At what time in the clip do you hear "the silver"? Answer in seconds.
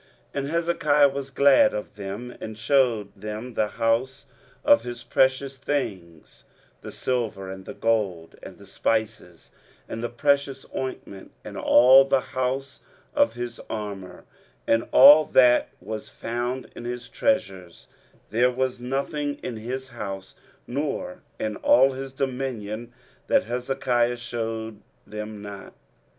6.81-7.51